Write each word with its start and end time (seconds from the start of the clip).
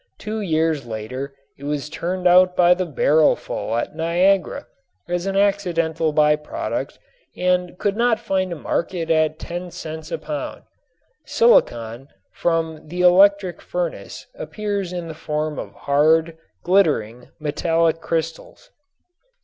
Two 0.17 0.39
years 0.41 0.87
later 0.87 1.35
it 1.59 1.63
was 1.63 1.87
turned 1.87 2.25
out 2.27 2.55
by 2.55 2.73
the 2.73 2.87
barrelful 2.87 3.75
at 3.75 3.95
Niagara 3.95 4.65
as 5.07 5.27
an 5.27 5.35
accidental 5.37 6.11
by 6.11 6.35
product 6.35 6.97
and 7.37 7.77
could 7.77 7.95
not 7.95 8.19
find 8.19 8.51
a 8.51 8.55
market 8.55 9.11
at 9.11 9.37
ten 9.37 9.69
cents 9.69 10.11
a 10.11 10.17
pound. 10.17 10.63
Silicon 11.27 12.07
from 12.33 12.87
the 12.87 13.01
electric 13.01 13.61
furnace 13.61 14.25
appears 14.33 14.91
in 14.91 15.07
the 15.07 15.13
form 15.13 15.59
of 15.59 15.71
hard, 15.75 16.35
glittering 16.63 17.29
metallic 17.37 18.01
crystals. 18.01 18.71